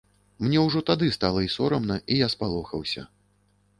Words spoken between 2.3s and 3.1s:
спалохаўся.